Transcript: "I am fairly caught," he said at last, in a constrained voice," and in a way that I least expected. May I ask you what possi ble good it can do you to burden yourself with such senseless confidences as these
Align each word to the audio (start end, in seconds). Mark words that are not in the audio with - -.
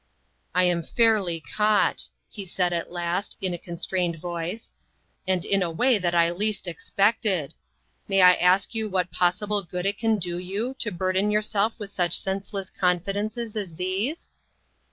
"I 0.55 0.63
am 0.63 0.81
fairly 0.81 1.39
caught," 1.39 2.09
he 2.27 2.43
said 2.43 2.73
at 2.73 2.91
last, 2.91 3.37
in 3.39 3.53
a 3.53 3.57
constrained 3.59 4.15
voice," 4.15 4.73
and 5.27 5.45
in 5.45 5.61
a 5.61 5.69
way 5.69 5.99
that 5.99 6.15
I 6.15 6.31
least 6.31 6.65
expected. 6.67 7.53
May 8.07 8.23
I 8.23 8.33
ask 8.33 8.73
you 8.73 8.89
what 8.89 9.11
possi 9.13 9.47
ble 9.47 9.61
good 9.61 9.85
it 9.85 9.99
can 9.99 10.17
do 10.17 10.39
you 10.39 10.73
to 10.79 10.89
burden 10.91 11.29
yourself 11.29 11.77
with 11.77 11.91
such 11.91 12.15
senseless 12.17 12.71
confidences 12.71 13.55
as 13.55 13.75
these 13.75 14.31